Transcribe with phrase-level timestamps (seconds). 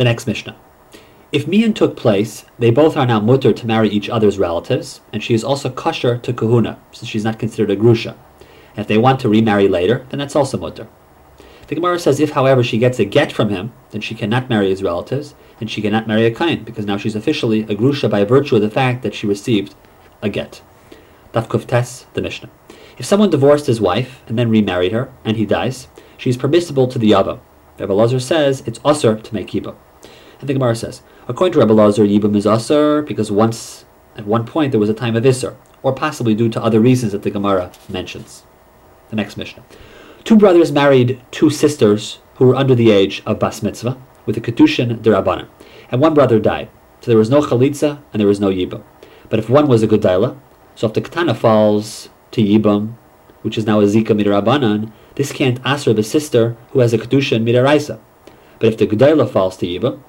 [0.00, 0.56] The next Mishnah.
[1.30, 5.22] If Mian took place, they both are now mutter to marry each other's relatives, and
[5.22, 8.16] she is also kosher to kahuna, since she's not considered a grusha.
[8.70, 10.88] And if they want to remarry later, then that's also mutter.
[11.66, 14.70] The Gemara says if, however, she gets a get from him, then she cannot marry
[14.70, 18.24] his relatives, and she cannot marry a kain, because now she's officially a grusha by
[18.24, 19.74] virtue of the fact that she received
[20.22, 20.62] a get.
[21.34, 22.48] Daf Tes, the Mishnah.
[22.96, 26.88] If someone divorced his wife and then remarried her, and he dies, she is permissible
[26.88, 27.40] to the Yavam.
[27.78, 29.76] Rebbe Lazar says it's usr to make Yibam.
[30.40, 33.84] And the Gemara says, according to Rebbe Lazar, Yibam is usr because once,
[34.16, 37.12] at one point, there was a time of Isser, or possibly due to other reasons
[37.12, 38.44] that the Gemara mentions.
[39.10, 39.62] The next Mishnah.
[40.24, 44.40] Two brothers married two sisters who were under the age of Bas Mitzvah with a
[44.40, 45.48] Kedushin Derabanan,
[45.90, 46.70] and one brother died.
[47.00, 48.82] So there was no Chalitza and there was no Yibam.
[49.28, 50.38] But if one was a Gedaila,
[50.74, 52.94] so if the Ketana falls to Yibam,
[53.42, 57.42] which is now a Zika Midarabanan, this can't answer the sister who has a Kedushin
[57.42, 57.98] Midaraisa.
[58.58, 60.02] But if the Gedaila falls to Yibam,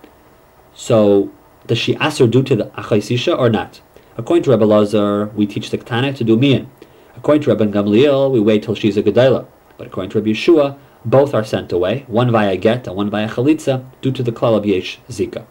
[0.73, 1.31] so
[1.67, 3.81] does she answer due to the Achaisisha or not?
[4.17, 6.69] According to Rebbe Lazar, we teach the Ketana to do Mian.
[7.15, 9.45] According to Rebbe Gamliel, we wait till she's a Gedaila.
[9.77, 13.27] But according to Rabbi Yeshua, both are sent away, one via get and one via
[13.29, 15.45] chalitza, due to the klal of yesh zika.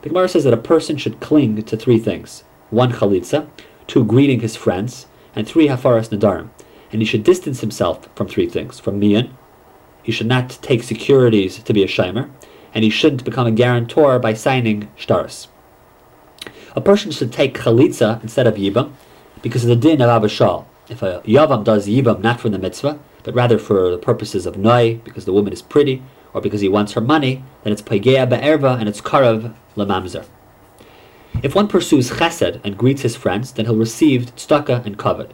[0.00, 3.48] The Gemara says that a person should cling to three things: one chalitza,
[3.86, 6.50] two greeting his friends, and three hafaras nadarim.
[6.90, 9.30] And he should distance himself from three things: from miyan,
[10.02, 12.28] he should not take securities to be a shimer,
[12.74, 15.48] and he shouldn't become a guarantor by signing shtaris.
[16.74, 18.92] A person should take chalitza instead of yibam,
[19.42, 20.64] because of the din of abashal.
[20.88, 24.56] If a yavam does yibam not for the mitzvah, but rather for the purposes of
[24.56, 28.28] noi, because the woman is pretty, or because he wants her money, then it's paigeya
[28.28, 30.26] be'erva and it's karav lamamzer.
[31.42, 35.32] If one pursues chesed and greets his friends, then he'll receive tzedakah and kavod.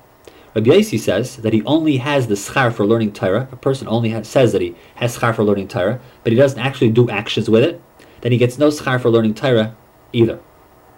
[0.54, 3.48] Rabbi says that he only has the schar for learning Torah.
[3.52, 6.58] A person only has, says that he has schar for learning Torah, but he doesn't
[6.58, 7.80] actually do actions with it.
[8.23, 9.77] Then he gets no schar for learning Torah
[10.12, 10.40] either.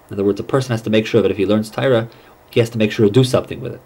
[0.09, 2.09] In other words, a person has to make sure that if he learns Torah,
[2.51, 3.81] he has to make sure to do something with it.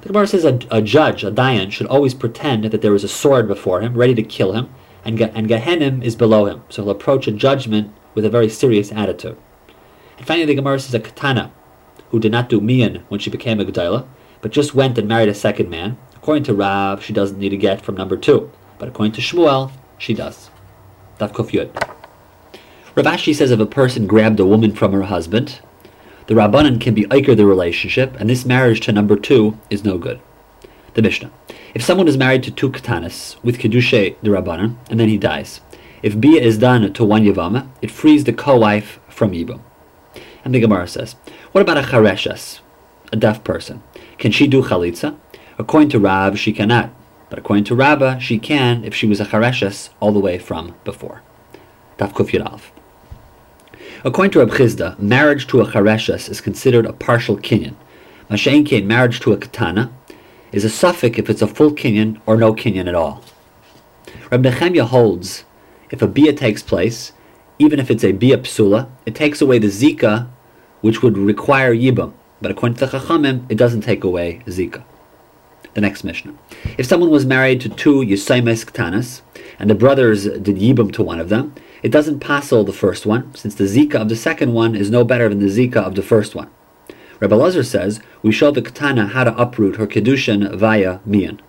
[0.00, 3.08] The Gemara says a, a, judge, a dayan, should always pretend that there is a
[3.08, 4.72] sword before him, ready to kill him,
[5.04, 6.62] and, and Gehenim is below him.
[6.68, 9.36] So he'll approach a judgment with a very serious attitude.
[10.16, 11.52] And finally, the Gemara says a katana,
[12.10, 14.06] who did not do miyan when she became a Gdaila,
[14.40, 15.98] but just went and married a second man.
[16.16, 19.72] According to Rav, she doesn't need a get from number two, but according to Shmuel,
[19.98, 20.50] she does.
[21.18, 21.74] Daf Kufyud.
[22.94, 25.60] Rav Ashi says if a person grabbed a woman from her husband,
[26.26, 29.98] the Rabbanan can be Iker the relationship, and this marriage to number two is no
[29.98, 30.20] good.
[30.94, 31.30] The Mishnah.
[31.74, 35.60] If someone is married to two Katanis with Kedushe the Rabbanan, and then he dies,
[36.02, 39.60] if Bia is done to one Yavama, it frees the co-wife from Yibam.
[40.44, 41.14] And the Gemara says,
[41.52, 42.60] what about a Chareshes,
[43.12, 43.82] a deaf person?
[44.18, 45.16] Can she do Chalitza?
[45.58, 46.90] According to Rav, she cannot.
[47.30, 50.74] But according to Rabbah, she can if she was a Chareshes all the way from
[50.84, 51.22] before.
[51.98, 52.30] Daf Kuf
[54.04, 57.74] According to Reb Chisda, marriage to a chareshes is considered a partial kinyan.
[58.30, 59.90] Masha'inkein, marriage to a katana,
[60.52, 63.24] is a suffix if it's a full kinyan or no kinyan at all.
[64.30, 65.44] Reb Nechemya holds
[65.90, 67.12] if a bia takes place,
[67.58, 70.28] even if it's a bia psula, it takes away the zika,
[70.80, 72.12] which would require yibam.
[72.40, 74.84] But according to the Chachamim, it doesn't take away zika.
[75.74, 76.34] The next Mishnah.
[76.76, 79.22] If someone was married to two Yisaimes Ktanas,
[79.58, 83.34] and the brothers did yibam to one of them, it doesn't passel the first one,
[83.34, 86.02] since the Zika of the second one is no better than the Zika of the
[86.02, 86.50] first one.
[87.20, 91.40] Rebbe Lazar says, we show the Katana how to uproot her Kedushin via Mian.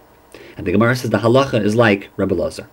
[0.57, 2.67] And the Gemara says the halacha is like Rebbe Lazar.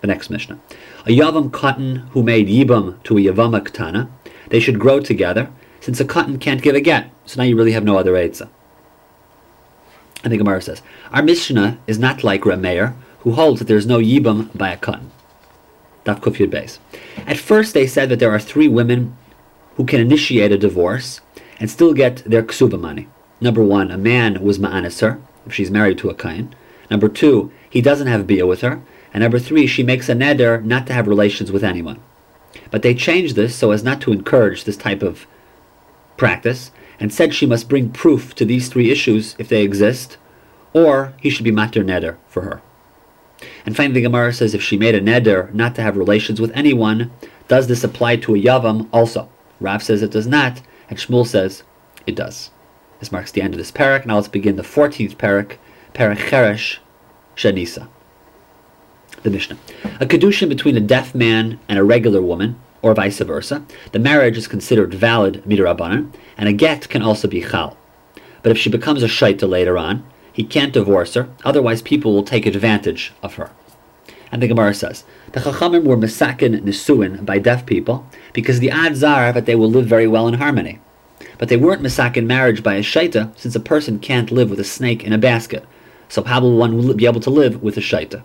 [0.00, 0.58] The next Mishnah.
[1.06, 4.10] A Yavam cotton who made Yibam to a Yavama Katana,
[4.48, 7.72] they should grow together, since a cotton can't give a get, so now you really
[7.72, 8.48] have no other Eitzah.
[10.22, 10.82] And the Gemara says,
[11.12, 14.76] our Mishnah is not like Rameir, who holds that there is no Yibam by a
[14.76, 15.10] cotton.
[16.04, 16.78] Daf Kufyud Beis.
[17.26, 19.16] At first, they said that there are three women
[19.76, 21.20] who can initiate a divorce
[21.58, 23.08] and still get their ksuba money.
[23.40, 26.54] Number one, a man was ma'anis her, if she's married to a kain.
[26.90, 28.82] Number two, he doesn't have bia with her.
[29.12, 32.00] And number three, she makes a neder not to have relations with anyone.
[32.70, 35.26] But they changed this so as not to encourage this type of
[36.20, 36.70] practice,
[37.00, 40.18] and said she must bring proof to these three issues if they exist,
[40.74, 42.60] or he should be mater neder for her.
[43.64, 46.52] And finally, the Gemara says if she made a neder not to have relations with
[46.54, 47.10] anyone,
[47.48, 49.30] does this apply to a yavam also?
[49.60, 51.62] Rav says it does not, and Shmuel says
[52.06, 52.50] it does.
[52.98, 54.04] This marks the end of this parak.
[54.04, 55.56] Now let's begin the 14th parak,
[55.94, 56.80] parak Cheresh
[57.34, 57.88] Shanisa.
[59.22, 59.56] The Mishnah.
[60.00, 64.38] A kedushin between a deaf man and a regular woman, or vice versa, the marriage
[64.38, 67.76] is considered valid midrabanan, and a get can also be chal.
[68.42, 72.22] But if she becomes a shaita later on, he can't divorce her, otherwise people will
[72.22, 73.50] take advantage of her.
[74.32, 79.02] And the Gemara says, the Chachamim were Mesakin Nisuin by deaf people because the odds
[79.02, 80.78] are that they will live very well in harmony.
[81.38, 84.64] But they weren't Mesakin marriage by a Shaita since a person can't live with a
[84.64, 85.66] snake in a basket.
[86.08, 88.22] So how one will one be able to live with a Shaita?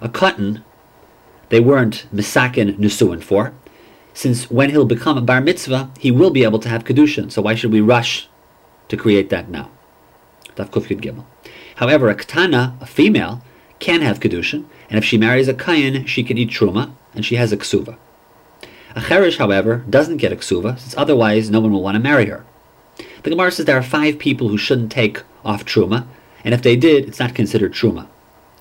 [0.00, 0.64] A cotton,
[1.54, 3.54] they weren't Mesakin Nisuin for,
[4.12, 7.30] since when he'll become a Bar Mitzvah, he will be able to have Kedushin.
[7.30, 8.28] So why should we rush
[8.88, 9.70] to create that now?
[11.76, 13.40] However, a Ketana, a female,
[13.78, 17.36] can have Kedushin, and if she marries a Kayan, she can eat Truma, and she
[17.36, 17.98] has a Ksuva.
[18.96, 22.26] A Cherish, however, doesn't get a Ksuva, since otherwise no one will want to marry
[22.26, 22.44] her.
[23.22, 26.08] The Gemara says there are five people who shouldn't take off Truma,
[26.42, 28.08] and if they did, it's not considered Truma.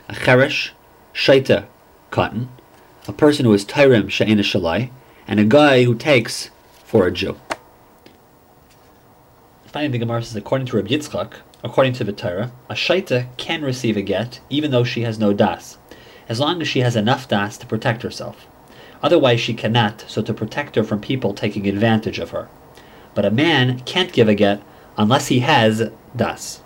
[0.07, 0.73] A Cherish,
[1.15, 1.65] Shaita,
[2.11, 2.49] cotton,
[3.07, 4.89] a person who is Tyrem, Sha'ina Shalai,
[5.27, 6.49] and a guy who takes
[6.85, 7.37] for a Jew.
[9.65, 11.33] Finally, the Gemara says, according to Rabbi Yitzchak,
[11.63, 15.33] according to the Torah, a shaita can receive a get even though she has no
[15.33, 15.77] das,
[16.29, 18.47] as long as she has enough das to protect herself.
[19.01, 22.47] Otherwise, she cannot, so to protect her from people taking advantage of her.
[23.15, 24.61] But a man can't give a get
[24.97, 26.61] unless he has das.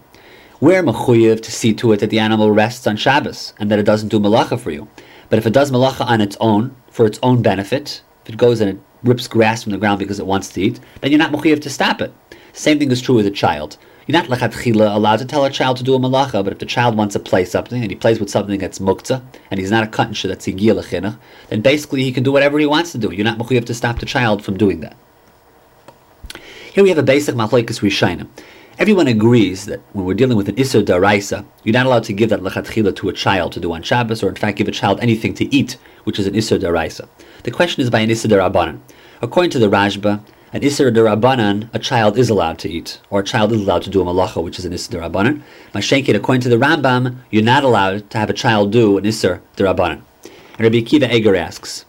[0.59, 3.83] We're mechuyev to see to it that the animal rests on Shabbos and that it
[3.83, 4.87] doesn't do malacha for you.
[5.29, 8.61] But if it does malacha on its own for its own benefit, if it goes
[8.61, 11.31] and it rips grass from the ground because it wants to eat, then you're not
[11.31, 12.13] mechuyev to stop it.
[12.53, 13.77] Same thing is true with a child.
[14.07, 16.65] You're not lechatchila allowed to tell a child to do a malacha, but if the
[16.65, 19.21] child wants to play something and he plays with something that's muktzah
[19.51, 21.17] and he's not a katansha that's higiyah
[21.49, 23.11] then basically he can do whatever he wants to do.
[23.11, 24.95] You're not mechuyev to stop the child from doing that.
[26.73, 28.29] Here we have a basic machlekes rishayim.
[28.79, 32.29] Everyone agrees that when we're dealing with an Isser Daraisa, you're not allowed to give
[32.29, 34.99] that lechatchila to a child to do on Shabbos, or in fact give a child
[34.99, 37.09] anything to eat, which is an Isser Daraisa.
[37.47, 38.81] The question is by an Isser Darabanan.
[39.21, 40.19] According to the Rashba,
[40.51, 43.89] an Isser Darabanan, a child is allowed to eat, or a child is allowed to
[43.89, 45.41] do a malacha, which is an Isser Darabanan.
[45.73, 49.39] Mashenkin, according to the Rambam, you're not allowed to have a child do an Isser
[49.55, 50.01] Darabanan.
[50.23, 51.85] And Rabbi Akiva Eger asks,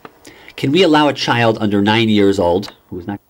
[0.55, 3.21] can we allow a child under nine years old, who is not,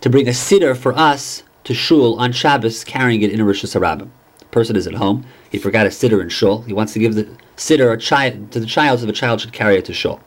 [0.00, 3.62] to bring a siddur for us to shul on Shabbos carrying it in a Rosh
[3.62, 4.08] Hashanah.
[4.38, 5.26] The person is at home.
[5.50, 6.62] He forgot a siddur in shul.
[6.62, 9.52] He wants to give the siddur a child to the child, so the child should
[9.52, 10.22] carry it to shul.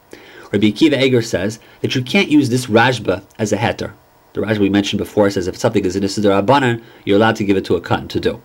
[0.51, 3.93] Rabbi Akiva Eger says that you can't use this Rashba as a heter.
[4.33, 7.43] The rashba we mentioned before says if something is in a siddur you're allowed to
[7.43, 8.41] give it to a cotton to do.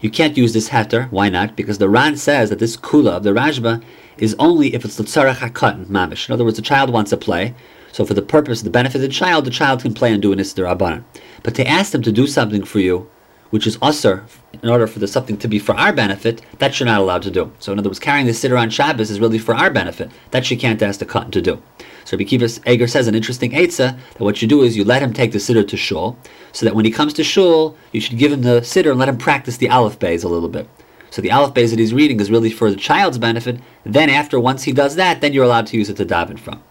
[0.00, 1.10] You can't use this heter.
[1.10, 1.56] Why not?
[1.56, 3.82] Because the Ran says that this kula of the Rashba
[4.16, 6.28] is only if it's the tzarech hakatan mamish.
[6.28, 7.54] In other words, the child wants to play,
[7.90, 10.32] so for the purpose, the benefit of the child, the child can play and do
[10.32, 11.04] an Isser Rabbanan.
[11.42, 13.10] But to ask them to do something for you,
[13.50, 14.24] which is usher,
[14.62, 17.30] in order for the something to be for our benefit, that you're not allowed to
[17.30, 17.52] do.
[17.58, 20.10] So in other words, carrying the sitter on Shabbos is really for our benefit.
[20.30, 21.62] That you can't ask the cotton to do.
[22.04, 25.02] So Rabbi Kiva Eger says an interesting eitzah that what you do is you let
[25.02, 26.18] him take the sitter to shul,
[26.52, 29.08] so that when he comes to shul, you should give him the sitter and let
[29.08, 30.68] him practice the aleph bays a little bit.
[31.10, 33.60] So the aleph bays that he's reading is really for the child's benefit.
[33.84, 36.62] Then after, once he does that, then you're allowed to use it to daven from.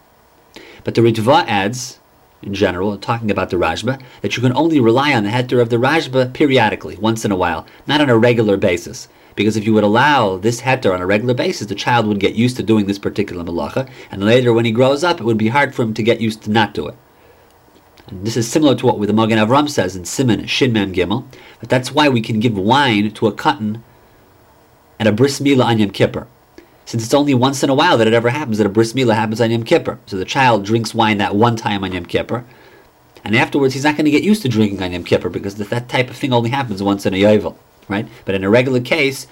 [0.84, 1.99] But the Ritva adds,
[2.42, 5.70] in general, talking about the Rashba, that you can only rely on the heter of
[5.70, 9.08] the Rashba periodically, once in a while, not on a regular basis.
[9.36, 12.36] Because if you would allow this heter on a regular basis, the child would get
[12.36, 15.50] used to doing this particular malacha, and later when he grows up, it would be
[15.50, 16.96] hard for him to get used to not do it.
[18.08, 21.26] And this is similar to what the Magen Avram says in Simon Shinman Gimel,
[21.60, 23.84] but that's why we can give wine to a cotton
[25.00, 26.28] at a bris milah on Yom Kippur
[26.90, 29.14] since it's only once in a while that it ever happens that a bris milah
[29.14, 30.00] happens on Yom Kippur.
[30.08, 32.44] So the child drinks wine that one time on Yom Kippur,
[33.24, 35.88] and afterwards he's not going to get used to drinking on Yom Kippur because that
[35.88, 37.56] type of thing only happens once in a Yovel,
[37.90, 38.08] right?
[38.26, 39.28] But in a regular case,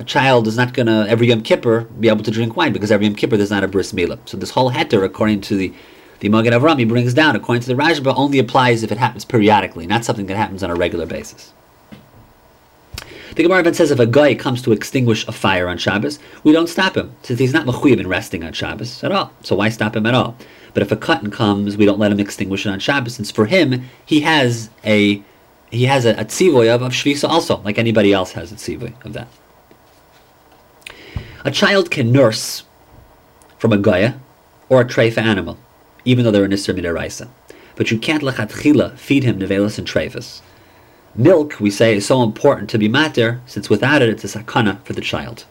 [0.00, 2.90] a child is not going to every Yom Kippur be able to drink wine because
[2.90, 4.18] every Yom Kippur there's not a bris milah.
[4.24, 5.72] So this whole heter, according to the
[6.18, 9.86] the Magen he brings down, according to the Rashba, only applies if it happens periodically,
[9.86, 11.52] not something that happens on a regular basis.
[13.36, 16.52] The Gemara even says if a guy comes to extinguish a fire on Shabbos, we
[16.52, 19.30] don't stop him, since he's not mechuyev in resting on Shabbos at all.
[19.42, 20.38] So why stop him at all?
[20.72, 23.44] But if a cotton comes, we don't let him extinguish it on Shabbos, since for
[23.44, 25.22] him he has a
[25.70, 28.94] he has a, a tzivoy of, of shvisa also, like anybody else has a tzivoy
[29.04, 29.28] of that.
[31.44, 32.64] A child can nurse
[33.58, 34.18] from a goya
[34.70, 35.58] or a treifa animal,
[36.06, 37.28] even though they're an isser midaraisa.
[37.74, 40.40] But you can't lechatchila feed him nevelas and treifas.
[41.18, 44.82] Milk, we say, is so important to be mater, since without it, it's a sakana
[44.84, 45.46] for the child.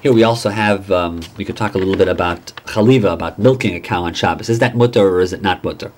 [0.00, 3.74] Here we also have, um, we could talk a little bit about chaliva, about milking
[3.74, 4.48] a cow on Shabbos.
[4.48, 5.92] Is that mutter or is it not mutter?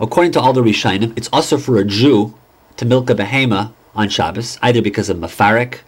[0.00, 2.34] According to all the Rishonim, it's also for a Jew
[2.76, 5.80] to milk a behema on Shabbos, either because of mafarik,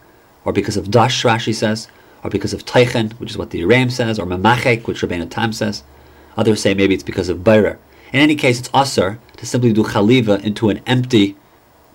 [0.45, 1.89] or because of dash, Rashi says,
[2.23, 5.51] or because of teichen, which is what the Ram says, or mamachek, which Rabbeinu Tam
[5.51, 5.83] says.
[6.37, 7.79] Others say maybe it's because of bayrer.
[8.15, 11.35] In any case, it's asr to simply do chaliva into an empty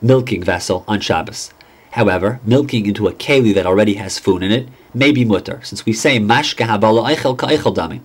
[0.02, 1.50] milking vessel on Shabbos.
[1.92, 5.86] However, milking into a keli that already has food in it may be mutter, since
[5.86, 8.02] we say mashka habala eichel ka eichel dami.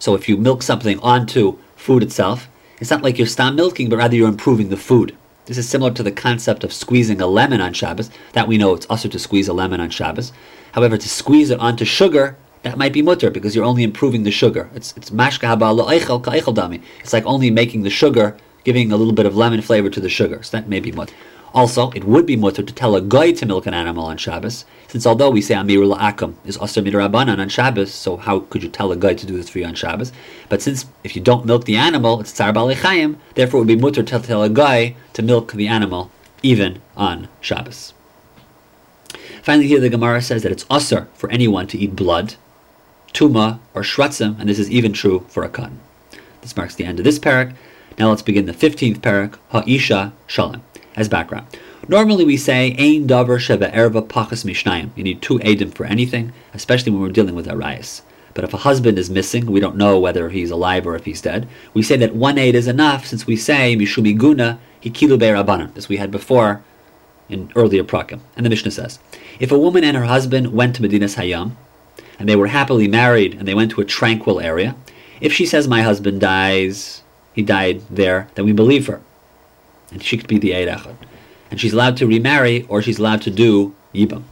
[0.00, 2.48] So if you milk something onto food itself,
[2.80, 5.16] it's not like you're stop milking, but rather you're improving the food.
[5.44, 8.10] This is similar to the concept of squeezing a lemon on Shabbos.
[8.32, 10.32] That we know it's also to squeeze a lemon on Shabbos.
[10.72, 14.30] However, to squeeze it onto sugar, that might be mutter because you're only improving the
[14.30, 14.70] sugar.
[14.74, 16.82] It's it's mashka eichel dami.
[17.00, 20.08] It's like only making the sugar, giving a little bit of lemon flavor to the
[20.08, 20.42] sugar.
[20.42, 21.14] So that may be mutter.
[21.54, 24.64] Also, it would be mutter to tell a guy to milk an animal on Shabbos,
[24.88, 28.70] since although we say Amir La'akum is Asr Midrabanan on Shabbos, so how could you
[28.70, 30.12] tell a guy to do this for you on Shabbos?
[30.48, 33.76] But since if you don't milk the animal, it's Tzar Balechayim, therefore it would be
[33.76, 36.10] mutter to tell a guy to milk the animal
[36.42, 37.92] even on Shabbos.
[39.42, 42.36] Finally, here the Gemara says that it's Asr for anyone to eat blood,
[43.12, 45.80] Tuma, or Shratzim, and this is even true for a cotton.
[46.40, 47.54] This marks the end of this parak.
[47.98, 50.62] Now let's begin the 15th parak, Ha'isha Shalom
[50.96, 51.46] as background.
[51.88, 54.90] Normally we say ein davar sheva erva pachas mishnayim.
[54.94, 58.02] You need two edim for anything, especially when we're dealing with arayas.
[58.34, 61.20] But if a husband is missing, we don't know whether he's alive or if he's
[61.20, 61.48] dead.
[61.74, 65.88] We say that one aid is enough, since we say mishumi guna hikilu be'rabanan, as
[65.88, 66.62] we had before
[67.28, 68.20] in earlier prakim.
[68.36, 68.98] And the Mishnah says,
[69.38, 71.52] if a woman and her husband went to Medinas Hayam,
[72.18, 74.76] and they were happily married, and they went to a tranquil area,
[75.20, 77.02] if she says my husband dies,
[77.34, 79.00] he died there, then we believe her
[79.92, 80.96] and she could be the Eid
[81.50, 84.24] And she's allowed to remarry, or she's allowed to do Yibam.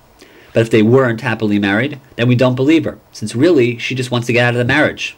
[0.52, 4.10] But if they weren't happily married, then we don't believe her, since really she just
[4.10, 5.14] wants to get out of the marriage.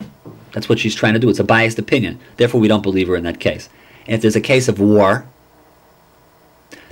[0.52, 1.30] That's what she's trying to do.
[1.30, 2.20] It's a biased opinion.
[2.37, 3.70] Therefore, we don't believe her in that case.
[4.06, 5.26] And if there's a case of war,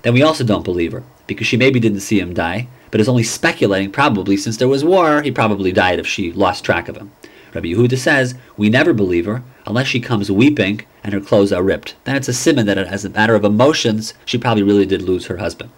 [0.02, 3.08] then we also don't believe her, because she maybe didn't see him die, but is
[3.08, 6.96] only speculating, probably since there was war, he probably died if she lost track of
[6.96, 7.12] him.
[7.54, 11.62] Rabbi Yehuda says, we never believe her unless she comes weeping and her clothes are
[11.62, 11.96] ripped.
[12.04, 15.26] Then it's a simon that as a matter of emotions, she probably really did lose
[15.26, 15.70] her husband.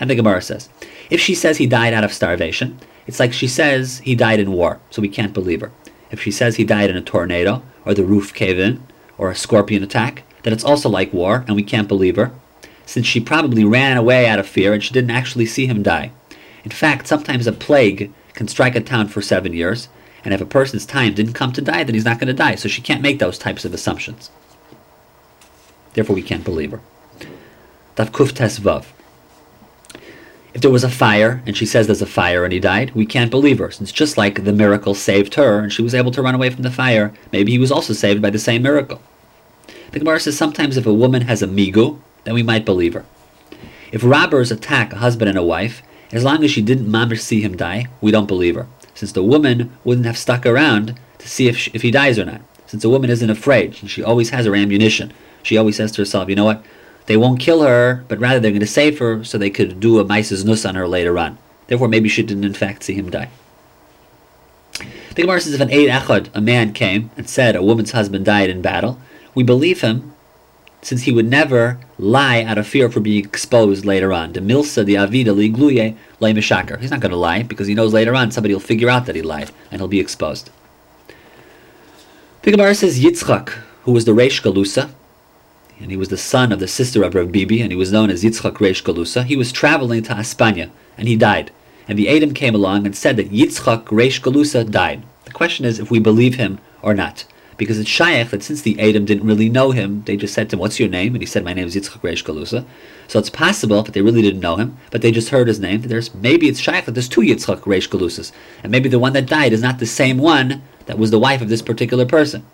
[0.00, 0.68] And the Gemara says,
[1.10, 4.52] if she says he died out of starvation, it's like she says he died in
[4.52, 5.70] war, so we can't believe her.
[6.10, 8.82] If she says he died in a tornado, or the roof cave in,
[9.16, 12.32] or a scorpion attack, then it's also like war, and we can't believe her,
[12.84, 16.10] since she probably ran away out of fear and she didn't actually see him die.
[16.66, 19.88] In fact, sometimes a plague can strike a town for seven years,
[20.24, 22.56] and if a person's time didn't come to die, then he's not going to die.
[22.56, 24.32] So she can't make those types of assumptions.
[25.94, 26.80] Therefore, we can't believe her.
[30.54, 33.06] If there was a fire and she says there's a fire and he died, we
[33.06, 36.20] can't believe her, since just like the miracle saved her and she was able to
[36.20, 39.00] run away from the fire, maybe he was also saved by the same miracle.
[39.92, 43.04] The Gemara says sometimes if a woman has a migu, then we might believe her.
[43.92, 45.80] If robbers attack a husband and a wife,
[46.16, 49.22] as long as she didn't mamish see him die, we don't believe her since the
[49.22, 52.40] woman wouldn't have stuck around to see if, she, if he dies or not.
[52.66, 55.12] Since the woman isn't afraid, and she always has her ammunition.
[55.42, 56.64] She always says to herself, you know what?
[57.04, 60.00] They won't kill her, but rather they're going to save her so they could do
[60.00, 61.38] a Mises Nus on her later on.
[61.68, 63.30] Therefore, maybe she didn't in fact see him die.
[65.14, 68.24] The Gemara says if an Eid Echad, a man came and said a woman's husband
[68.24, 68.98] died in battle,
[69.34, 70.14] we believe him
[70.86, 74.32] since he would never lie out of fear for being exposed later on.
[74.32, 76.78] The milsa the avida ligluye lay mishaker.
[76.78, 79.16] He's not going to lie because he knows later on somebody will figure out that
[79.16, 80.48] he lied and he'll be exposed.
[82.42, 83.48] Gemara says Yitzchak,
[83.82, 84.90] who was the Reish Galusa,
[85.80, 88.08] and he was the son of the sister of Rav Bibi, and he was known
[88.08, 89.24] as Yitzchak Reish Galusa.
[89.24, 91.50] He was traveling to Hispania and he died.
[91.88, 95.02] And the Adam came along and said that Yitzchak Reish Galusa died.
[95.24, 97.24] The question is if we believe him or not
[97.56, 100.56] because it's shaykh that since the Adam didn't really know him, they just said to
[100.56, 102.64] him, "What's your name?" And he said, "My name is Yitzchak Reish Galusa."
[103.08, 105.82] So it's possible that they really didn't know him, but they just heard his name.
[105.82, 108.32] There's maybe it's shaykh that there's two Yitzchak Reish Galusas,
[108.62, 111.40] and maybe the one that died is not the same one that was the wife
[111.40, 112.44] of this particular person,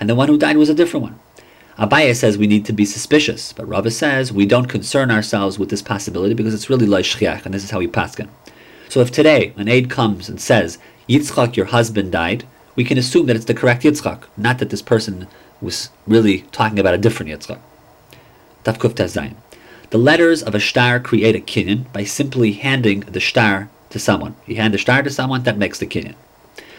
[0.00, 1.18] and the one who died was a different one.
[1.78, 5.70] Abaye says we need to be suspicious, but Rava says we don't concern ourselves with
[5.70, 8.28] this possibility because it's really loishchiach, and this is how we paskin.
[8.88, 12.44] So if today an aide comes and says, Yitzchak, your husband died,
[12.74, 15.26] we can assume that it's the correct Yitzchak, not that this person
[15.60, 17.60] was really talking about a different Yitzchak.
[18.64, 19.34] Tafkuf Tazayin.
[19.90, 24.34] The letters of a star create a kinyan by simply handing the star to someone.
[24.46, 26.14] You hand the star to someone, that makes the kinyan.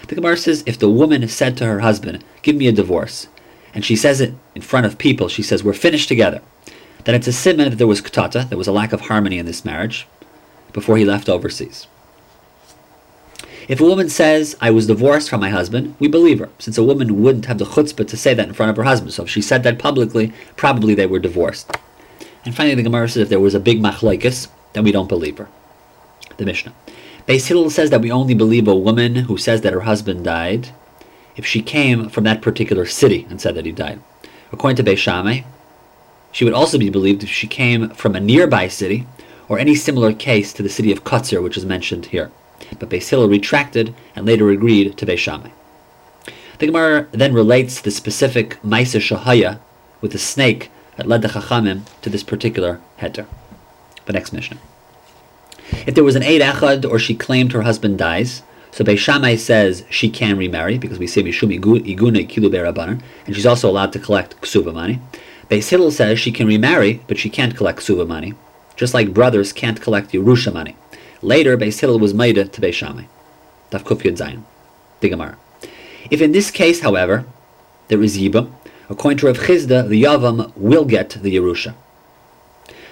[0.08, 3.28] The Gemara says if the woman said to her husband, Give me a divorce,
[3.74, 6.42] and she says it in front of people, she says, We're finished together,
[7.06, 9.46] then it's a simon that there was katata, there was a lack of harmony in
[9.46, 10.08] this marriage
[10.72, 11.88] before he left overseas.
[13.68, 16.84] If a woman says, I was divorced from my husband, we believe her, since a
[16.84, 19.14] woman wouldn't have the chutzpah to say that in front of her husband.
[19.14, 21.72] So if she said that publicly, probably they were divorced.
[22.46, 25.38] And finally, the Gemara says if there was a big machlokes, then we don't believe
[25.38, 25.48] her.
[26.38, 26.74] The Mishnah.
[27.26, 30.70] Beis Hillel says that we only believe a woman who says that her husband died
[31.38, 34.02] if she came from that particular city and said that he died.
[34.52, 35.42] According to Beis Shammai,
[36.34, 39.08] she would also be believed if she came from a nearby city
[39.48, 42.30] or any similar case to the city of Kutzir, which is mentioned here.
[42.80, 45.50] But Beis Hillel retracted and later agreed to Beis Shammai.
[46.60, 49.60] The Gemara then relates the specific Maisa Shahaya
[50.02, 53.26] with the snake that led the Chachamim to this particular heter.
[54.06, 54.58] The next Mishnah.
[55.88, 59.36] If there was an Eid Echad or she claimed her husband dies, so Beis Shammai
[59.36, 63.94] says she can remarry because we say Mishum Igune Kilu Berabanan, and she's also allowed
[63.94, 65.00] to collect ksuba money.
[65.50, 68.34] Beis Hillel says she can remarry, but she can't collect ksuba money,
[68.76, 70.76] just like brothers can't collect Yerusha money.
[71.24, 73.06] Later, Beis Hillel was made to Beis Shammai.
[73.72, 74.44] Daf Kuf Yud Zayin.
[75.00, 75.38] The Gemara.
[76.12, 77.26] If in this case, however,
[77.88, 78.52] there is Yibam,
[78.90, 81.76] according to Rav Chisda, the Yavam will get the Yerusha.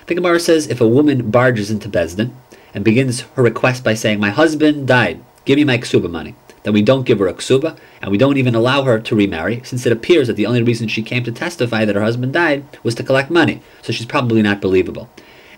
[0.08, 2.32] The Gemara says if a woman barges into Bezdin
[2.74, 6.74] and begins her request by saying, My husband died, give me my ksuba money, then
[6.74, 9.86] we don't give her a ksuba, and we don't even allow her to remarry, since
[9.86, 12.96] it appears that the only reason she came to testify that her husband died was
[12.96, 15.10] to collect money, so she's probably not believable.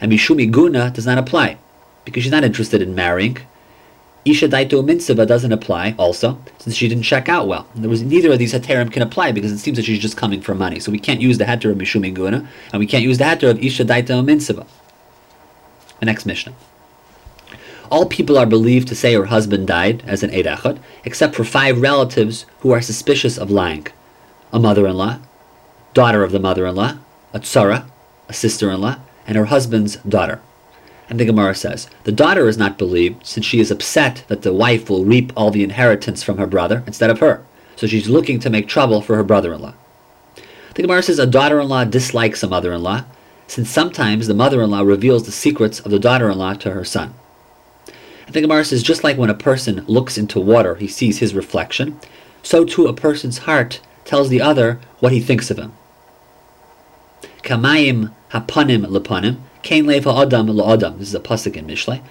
[0.01, 1.60] And Mishumi Guna does not apply
[2.06, 3.38] because she's not interested in marrying.
[4.26, 7.68] Isha Daito Minsava doesn't apply also, since she didn't check out well.
[7.76, 10.39] There was neither of these heterim can apply because it seems that she's just coming
[10.39, 10.80] for money.
[10.80, 13.50] So we can't use the heter of Mishumi Guna, and we can't use the heter
[13.50, 14.66] of Isha Daito Minsava.
[16.00, 16.54] The next Mishnah.
[17.92, 21.82] All people are believed to say her husband died as an Eid except for five
[21.82, 23.88] relatives who are suspicious of lying.
[24.54, 25.20] A mother-in-law,
[25.94, 26.98] daughter of the mother-in-law,
[27.34, 27.86] a tsara,
[28.30, 30.42] a sister-in-law, and her husband's daughter.
[31.10, 34.54] And the Gemara says, the daughter is not believed since she is upset that the
[34.54, 37.46] wife will reap all the inheritance from her brother instead of her.
[37.76, 39.74] So she's looking to make trouble for her brother-in-law.
[40.76, 43.06] The Gemara says a daughter-in-law dislikes a mother-in-law,
[43.48, 47.13] since sometimes the mother-in-law reveals the secrets of the daughter-in-law to her son.
[48.26, 51.36] And the Gemara says just like when a person looks into water, he sees his
[51.36, 52.00] reflection,
[52.42, 55.74] so too a person's heart tells the other what he thinks of him.
[57.44, 60.99] Kamayim hapanim lepanim, Kain lev ha'adam la'adam.
[60.99, 62.02] This is a pasuk in Mishlei.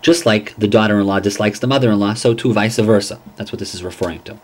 [0.00, 3.20] Just like the daughter-in-law dislikes the mother-in-law, so too vice versa.
[3.36, 4.38] That's what this is referring to.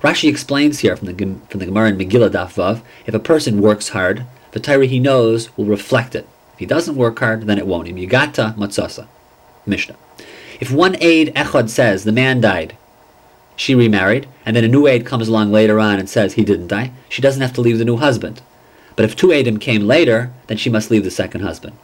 [0.00, 1.14] Rashi explains here from the,
[1.48, 5.00] from the Gemara in Megillah Daf Vav, if a person works hard, the Torah he
[5.00, 6.26] knows will reflect it.
[6.54, 7.88] If he doesn't work hard, then it won't.
[7.88, 9.06] Yigata matzasa.
[9.66, 9.96] Mishnah.
[10.60, 12.76] If one aide echad says the man died,
[13.56, 16.68] she remarried, and then a new aide comes along later on and says he didn't
[16.68, 18.42] die, she doesn't have to leave the new husband.
[19.00, 21.74] But if two Adim came later, then she must leave the second husband.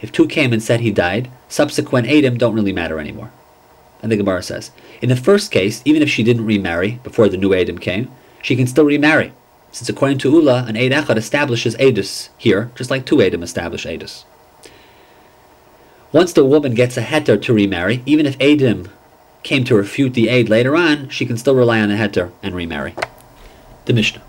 [0.00, 3.30] If two came and said he died, subsequent Adim don't really matter anymore.
[4.02, 4.70] And the Gemara says,
[5.02, 8.56] in the first case, even if she didn't remarry before the new Adim came, she
[8.56, 9.34] can still remarry,
[9.70, 13.84] since according to Ula, an Eid Echad establishes Edus here, just like two Adim establish
[13.84, 14.24] Edus.
[16.10, 18.88] Once the woman gets a heter to remarry, even if Adim
[19.42, 22.54] came to refute the aid later on, she can still rely on the heter and
[22.54, 22.94] remarry.
[23.84, 24.22] The Mishnah.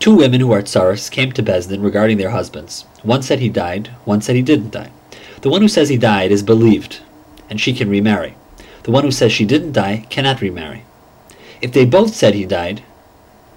[0.00, 2.82] Two women who are tsaras came to Bezdin regarding their husbands.
[3.02, 4.92] One said he died, one said he didn't die.
[5.40, 7.00] The one who says he died is believed,
[7.50, 8.36] and she can remarry.
[8.84, 10.84] The one who says she didn't die cannot remarry.
[11.60, 12.80] If they both said he died,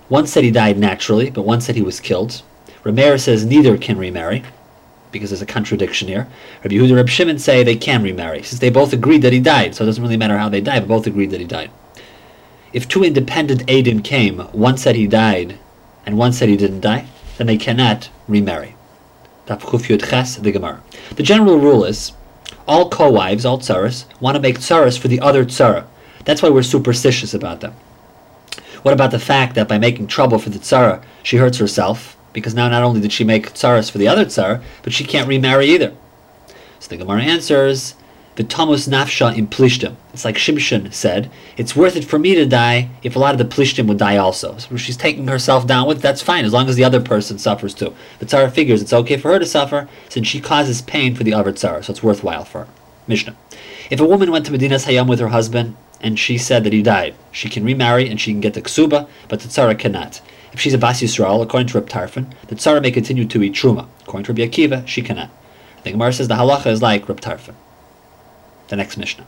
[0.09, 2.41] one said he died naturally, but one said he was killed.
[2.83, 4.43] Rameir says neither can remarry,
[5.11, 6.27] because there's a contradiction here.
[6.63, 9.39] Rabbi Yehuda and Rabbi Shimon say they can remarry, since they both agreed that he
[9.39, 11.69] died, so it doesn't really matter how they died, but both agreed that he died.
[12.73, 15.59] If two independent Adim came, one said he died,
[16.05, 18.75] and one said he didn't die, then they cannot remarry.
[19.47, 22.13] The general rule is
[22.67, 25.85] all co-wives, all tsaras, want to make tsaras for the other tsara.
[26.25, 27.73] That's why we're superstitious about them.
[28.83, 32.17] What about the fact that by making trouble for the tsara, she hurts herself?
[32.33, 35.27] Because now not only did she make tsaras for the other tsara, but she can't
[35.27, 35.95] remarry either.
[36.79, 37.95] So the Gemara answers
[38.35, 39.95] the Tamos Nafsha in Plishtim.
[40.13, 43.37] It's like Shimshon said, it's worth it for me to die if a lot of
[43.37, 44.57] the Plishtim would die also.
[44.57, 47.73] So she's taking herself down with, that's fine, as long as the other person suffers
[47.73, 47.93] too.
[48.19, 51.33] The Tzara figures it's okay for her to suffer since she causes pain for the
[51.33, 52.67] other Tzara, so it's worthwhile for her.
[53.07, 53.35] Mishnah.
[53.89, 56.81] If a woman went to Medina's Hayam with her husband and she said that he
[56.81, 60.21] died, she can remarry and she can get the ksuba, but the Tzara cannot.
[60.53, 63.87] If she's a Bas Yisrael, according to Reb the Tzara may continue to eat Truma.
[64.01, 65.29] According to Reb Akiva, she cannot.
[65.83, 67.21] The Gemara says the halacha is like Reb
[68.71, 69.27] the next Mishnah.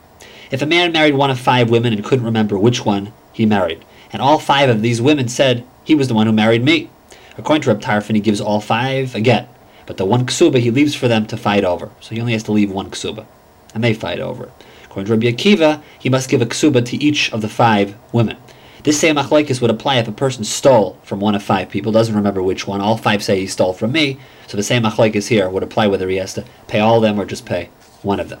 [0.50, 3.84] If a man married one of five women and couldn't remember which one he married,
[4.12, 6.90] and all five of these women said, he was the one who married me.
[7.38, 9.48] According to Reb Tarfon, he gives all five a get,
[9.86, 11.90] but the one ksuba he leaves for them to fight over.
[12.00, 13.26] So he only has to leave one ksuba,
[13.74, 14.50] and they fight over.
[14.84, 18.36] According to Rabbi Akiva, he must give a ksuba to each of the five women.
[18.84, 22.14] This same achlaikis would apply if a person stole from one of five people, doesn't
[22.14, 22.80] remember which one.
[22.80, 26.08] All five say he stole from me, so the same achlaikis here would apply whether
[26.08, 27.70] he has to pay all of them or just pay
[28.02, 28.40] one of them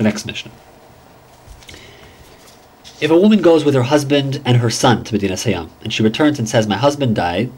[0.00, 0.50] the next Mishnah.
[3.02, 6.02] If a woman goes with her husband and her son to Medinas Hayam, and she
[6.02, 7.52] returns and says, My husband died,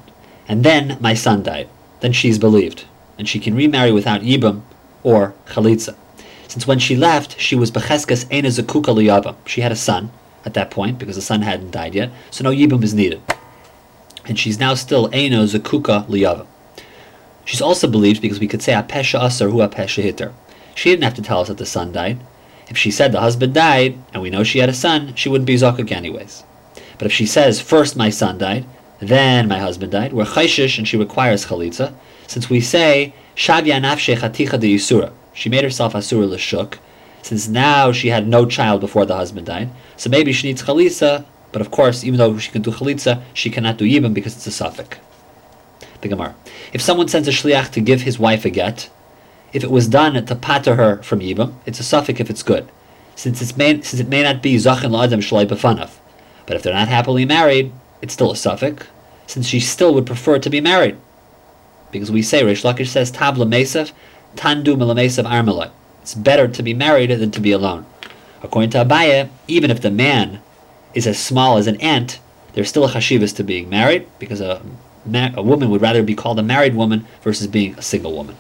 [0.49, 1.69] and then my son died,
[2.01, 2.85] then she is believed,
[3.17, 4.63] and she can remarry without Yibam
[5.05, 5.95] or Chalitza.
[6.49, 9.37] Since when she left, she was Becheskas Eina Zakuka Liyabam.
[9.47, 10.11] She had a son
[10.45, 13.23] at that point, because the son hadn't died yet, so no Yibam is needed.
[14.25, 16.47] And she's now still Eino Zakuka Liyabam.
[17.45, 20.33] She's also believed because we could say Apesha Asar Hu Apesha Hitter.
[20.75, 22.19] She didn't have to tell us that the son died.
[22.69, 25.47] If she said the husband died, and we know she had a son, she wouldn't
[25.47, 26.45] be Zakuk anyways.
[26.99, 28.65] But if she says, first my son died,
[29.01, 31.93] then my husband died, we're chayshish and she requires chalitza,
[32.27, 35.13] since we say, Shavya nafshe chaticha.
[35.35, 36.79] She made herself asura l'shuk,
[37.23, 41.25] since now she had no child before the husband died, so maybe she needs chalitza,
[41.51, 44.47] but of course, even though she can do chalitza, she cannot do yibam because it's
[44.47, 44.99] a suffix.
[46.01, 46.35] The Gemara.
[46.73, 48.91] If someone sends a shliach to give his wife a get,
[49.53, 52.69] if it was done to pater her from Yibam, it's a suffix if it's good,
[53.15, 55.91] since, it's may, since it may not be Zachin La'adam Shalai B'fanav.
[56.47, 58.87] But if they're not happily married, it's still a suffix,
[59.27, 60.97] since she still would prefer to be married.
[61.91, 63.93] Because we say, Rish Lakish says, Tabla Mesav,
[64.37, 65.71] Tandu Milamesav Armalai.
[66.01, 67.87] It's better to be married than to be alone.
[68.43, 70.41] According to Abaye, even if the man
[70.95, 72.19] is as small as an ant,
[72.55, 74.63] there's still a chashivas to being married, because a,
[75.15, 78.37] a woman would rather be called a married woman versus being a single woman.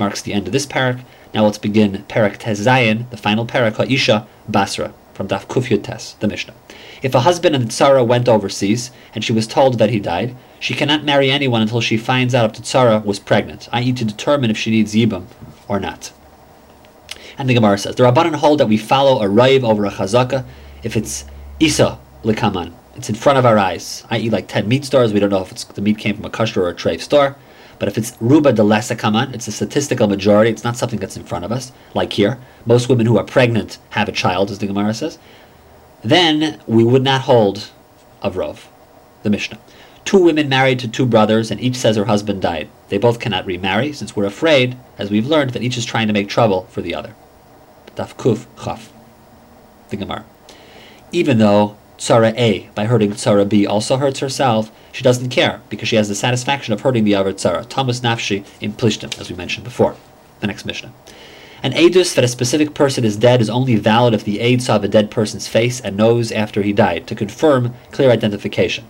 [0.00, 1.02] Marks the end of this parak.
[1.34, 6.14] Now let's begin parak Tez Zayin, the final parak Ha'isha Basra, from Daf Kufyud Tes,
[6.14, 6.54] the Mishnah.
[7.02, 10.74] If a husband and Tzara went overseas, and she was told that he died, she
[10.74, 13.92] cannot marry anyone until she finds out if the Tzara was pregnant, i.e.
[13.92, 15.26] to determine if she needs Yibam
[15.68, 16.12] or not.
[17.38, 20.44] And the Gemara says, the Rabbanan hold that we follow a raiv over a chazaka
[20.82, 21.24] if it's
[21.58, 22.72] Isa likaman.
[22.96, 24.28] It's in front of our eyes, i.e.
[24.30, 25.12] like 10 meat stores.
[25.12, 27.36] We don't know if the meat came from a kosher or a treif store.
[27.80, 30.50] But if it's ruba de lesa kaman, it's a statistical majority.
[30.50, 32.38] It's not something that's in front of us, like here.
[32.66, 35.18] Most women who are pregnant have a child, as the Gemara says.
[36.02, 37.70] Then we would not hold
[38.20, 38.66] of rov,
[39.22, 39.58] the Mishnah.
[40.04, 42.68] Two women married to two brothers, and each says her husband died.
[42.90, 46.12] They both cannot remarry, since we're afraid, as we've learned, that each is trying to
[46.12, 47.14] make trouble for the other.
[47.96, 48.92] Daf kuf chaf,
[49.88, 50.26] the Gemara.
[51.12, 55.86] Even though Tzara A, by hurting Tzara B, also hurts herself, she doesn't care because
[55.86, 57.68] she has the satisfaction of hurting the other tzara.
[57.68, 59.94] Tamos Nafshi in Plishtim, as we mentioned before.
[60.40, 60.94] The next Mishnah.
[61.62, 64.78] An edus that a specific person is dead is only valid if the aid saw
[64.78, 68.86] the dead person's face and nose after he died to confirm clear identification.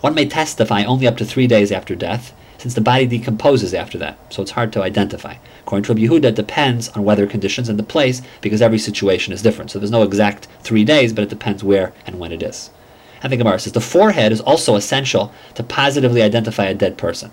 [0.00, 3.98] One may testify only up to three days after death, since the body decomposes after
[3.98, 5.36] that, so it's hard to identify.
[5.60, 9.32] According to Rabbi Yehuda, it depends on weather conditions and the place because every situation
[9.32, 9.70] is different.
[9.70, 12.70] So there's no exact three days, but it depends where and when it is.
[13.22, 17.30] And the Gemara says the forehead is also essential to positively identify a dead person.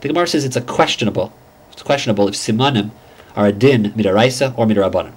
[0.00, 1.32] The Gemara says it's a questionable.
[1.72, 2.90] It's questionable if simanim
[3.34, 5.12] are a din midaraisa or midarabanan.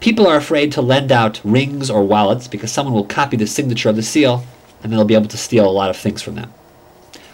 [0.00, 3.90] People are afraid to lend out rings or wallets because someone will copy the signature
[3.90, 4.44] of the seal
[4.82, 6.52] and they'll be able to steal a lot of things from them.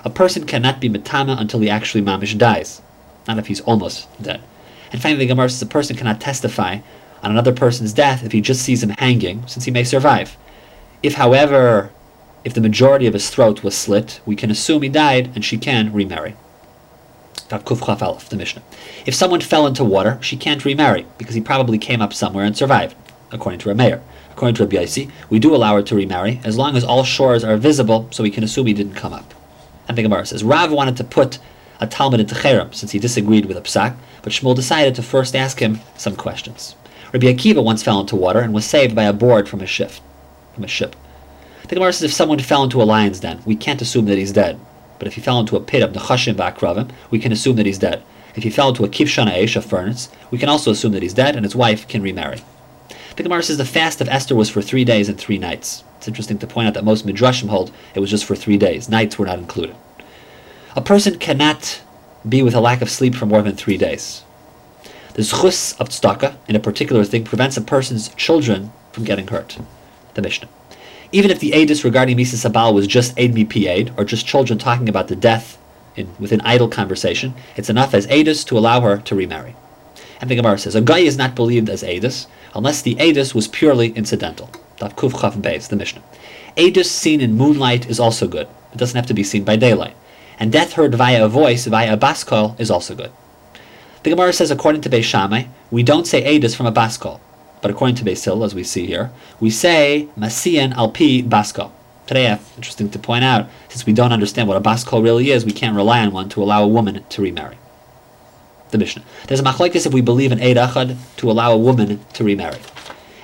[0.06, 2.80] A person cannot be matama until he actually mamish dies,
[3.26, 4.40] not if he's almost dead.
[4.92, 6.78] And finally, the Gemara says a person cannot testify
[7.24, 10.36] on another person's death if he just sees him hanging, since he may survive.
[11.02, 11.90] If, however,
[12.44, 15.58] if the majority of his throat was slit, we can assume he died and she
[15.58, 16.36] can remarry.
[18.28, 18.62] the Mishnah.
[19.06, 22.56] If someone fell into water, she can't remarry because he probably came up somewhere and
[22.56, 22.94] survived,
[23.32, 24.02] according to Rameir.
[24.30, 27.42] According to Rabbi Yaisi, we do allow her to remarry as long as all shores
[27.42, 29.34] are visible, so we can assume he didn't come up.
[29.88, 31.38] And Gemara says Rav wanted to put
[31.80, 35.36] a Talmud into Cherem since he disagreed with a psak, but Shmuel decided to first
[35.36, 36.74] ask him some questions.
[37.12, 39.92] Rabbi Akiva once fell into water and was saved by a board from a ship
[40.56, 40.96] from a ship.
[41.68, 44.32] The Gemara says if someone fell into a lion's den, we can't assume that he's
[44.32, 44.58] dead.
[44.98, 47.78] But if he fell into a pit of Nechashim Ba'akravim, we can assume that he's
[47.78, 48.02] dead.
[48.34, 51.14] If he fell into a kivshana eish, a furnace, we can also assume that he's
[51.14, 52.40] dead and his wife can remarry.
[53.16, 55.82] The Gemara says the fast of Esther was for three days and three nights.
[55.96, 58.90] It's interesting to point out that most midrashim hold it was just for three days.
[58.90, 59.74] Nights were not included.
[60.76, 61.80] A person cannot
[62.28, 64.22] be with a lack of sleep for more than three days.
[65.14, 69.56] The zchus of tzedakah in a particular thing prevents a person's children from getting hurt.
[70.12, 70.50] The Mishnah.
[71.10, 74.58] Even if the edus regarding Misa Sabal was just aid mi aid, or just children
[74.58, 75.56] talking about the death
[75.94, 79.56] in, within idle conversation, it's enough as edus to allow her to remarry.
[80.20, 82.26] And the Gemara says, a guy is not believed as edus
[82.56, 84.50] unless the edus was purely incidental.
[84.78, 86.02] Daf Kuf Chav Beis, the Mishnah.
[86.56, 88.48] Edus seen in moonlight is also good.
[88.72, 89.94] It doesn't have to be seen by daylight.
[90.38, 93.12] And death heard via a voice, via a baskol, is also good.
[94.02, 97.20] The Gemara says, according to Beis Shammai, we don't say edus from a baskol.
[97.60, 101.72] But according to Beis as we see here, we say masian alpi baskol.
[102.06, 105.52] Today, interesting to point out, since we don't understand what a baskol really is, we
[105.52, 107.58] can't rely on one to allow a woman to remarry.
[108.70, 109.02] The Mishnah.
[109.28, 112.58] There's a machlekes if we believe in Eid Achad to allow a woman to remarry.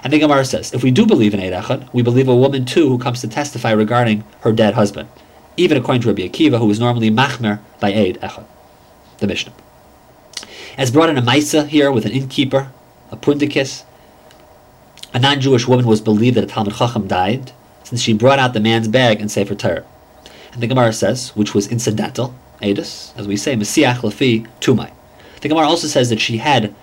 [0.04, 2.64] And the Gemara says, if we do believe in Eid Achad, we believe a woman
[2.64, 5.08] too who comes to testify regarding her dead husband,
[5.56, 8.46] even according to Rabbi Akiva, who is normally machmer by Eid Echad.
[9.18, 9.52] The Mishnah.
[10.78, 12.72] As brought in a Maisa here with an innkeeper,
[13.10, 13.84] a pundikis,
[15.12, 17.52] a non-Jewish woman was believed that a Talmud Chacham died,
[17.84, 19.84] since she brought out the man's bag and Sefer Torah.
[20.52, 24.92] And the Gemara says, which was incidental, Edis, as we say, Messiah Lafi Tumai.
[25.42, 26.74] The Gemara also says that she had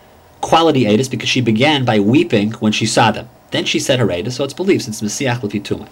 [0.42, 3.30] quality Edis because she began by weeping when she saw them.
[3.52, 5.88] Then she said her Edis, so it's believed since Messiah Lafi Tumai.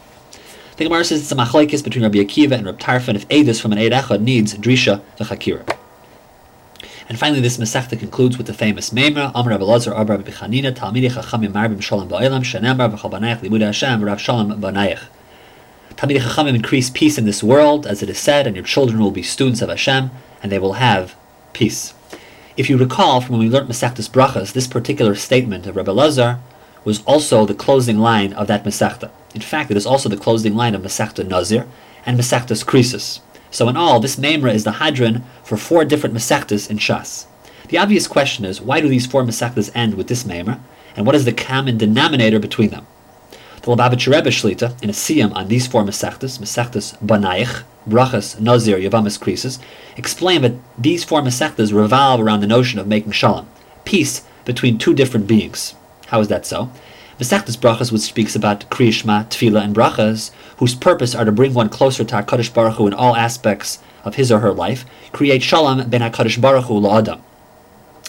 [0.76, 3.72] The Gemara says it's a machlaikis between Rabbi Akiva and Rabbi Tarfon if Edis from
[3.72, 5.78] an Eid Echad needs Drisha the Chakira.
[7.10, 10.76] And finally, this Masechta concludes with the famous Memra, Amr Rabbi Lazar, Abba Rabbi Chanina,
[10.76, 15.06] Talmidei Chachamim Marbim Shalom Ba'ilam, Shenemar V'chal Banayach Limud Hashem, Rav Shalom Banayach.
[15.96, 19.12] Talmidei Chachamim increase peace in this world, as it is said, and your children will
[19.12, 20.12] be students of Hashem,
[20.44, 21.16] and they will have
[21.54, 21.94] peace.
[22.58, 26.40] If you recall from when we learned Masechtas Brachas, this particular statement of Rabbi Lazar
[26.84, 29.12] was also the closing line of that Masechta.
[29.36, 31.68] In fact, it is also the closing line of Masechta Nazir
[32.04, 33.20] and Masechtas Krisis.
[33.52, 37.28] So in all, this Memra is the Hadran for four different Masechtas in Shas.
[37.70, 40.60] The obvious question is, why do these four Masechtas end with this Memra,
[40.96, 42.88] and what is the common denominator between them?
[43.68, 48.78] The Lubavitcher Rebbe Shlita, in a siyam on these four Masechtas, Masechtas Banayich, Brachas, Nazir,
[48.78, 49.60] Yavamas, Krisis,
[49.98, 53.46] explain that these four Masechtas revolve around the notion of making Shalom,
[53.84, 55.76] peace between two different beings.
[56.06, 56.72] How is that so?
[57.20, 61.68] Masechtas Brachas, which speaks about Kriyishma, Tefillah, and Brachas, whose purpose are to bring one
[61.68, 65.90] closer to HaKadosh Baruch Hu in all aspects of his or her life, create Shalom
[65.90, 67.20] ben HaKadosh Baruch Hu la'adam.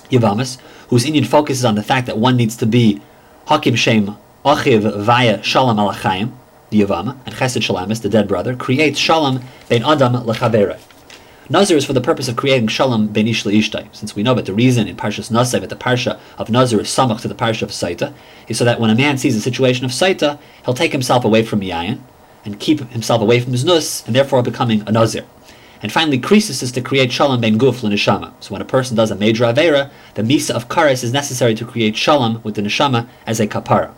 [0.09, 0.59] Yavamas,
[0.90, 3.03] whose Indian focuses on the fact that one needs to be
[3.47, 4.16] Hakim Shem
[4.49, 6.33] Achiv via Shalom Alachayim,
[6.71, 10.79] the Yavama, and Chesed Shalamis, the dead brother, creates Shalom ben Adam lechavere.
[11.51, 13.95] Nazir is for the purpose of creating shalom ben ish ishtai.
[13.95, 16.89] Since we know that the reason in Parshas Nasev that the parsha of Nazir is
[16.89, 18.15] samach to the parsha of Saita,
[18.49, 21.43] is so that when a man sees a situation of Saita, he'll take himself away
[21.43, 22.01] from Yayin
[22.43, 25.27] and keep himself away from his nus, and therefore becoming a Nazir.
[25.83, 28.33] And finally, krisis is to create shalom ben guf l'neshama.
[28.41, 31.67] So when a person does a major avera, the misa of kares is necessary to
[31.67, 33.93] create shalom with the neshama as a kapara.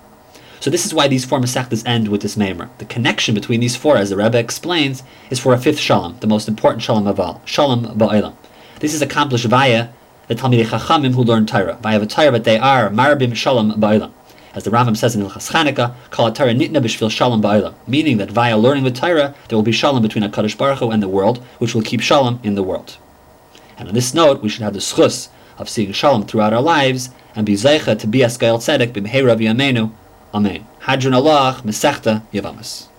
[0.60, 2.68] So this is why these four Masechtas end with this Maimer.
[2.76, 6.26] The connection between these four, as the Rebbe explains, is for a fifth Shalom, the
[6.26, 8.34] most important Shalom of all, Shalom Ba'olam.
[8.78, 9.88] This is accomplished via
[10.28, 14.12] the Talmidei Chachamim who learn Torah, via the Torah, but they are Marabim Shalom Ba'olam.
[14.52, 18.30] As the Rambam says in Hilchas Chanukah, Kol Torah Nitna B'Shvil Shalom Ba'olam, meaning that
[18.30, 21.38] via learning the Torah, there will be Shalom between HaKadosh Baruch Hu and the world,
[21.56, 22.98] which will keep Shalom in the world.
[23.78, 27.08] And on this note, we should have the schus of seeing Shalom throughout our lives,
[27.34, 29.92] and be Zeicha to be Askael Tzedek B'Mehei Rav Yameinu,
[30.32, 30.66] Amen.
[30.86, 32.89] Hadran Alach, Mesechta, Yavamas.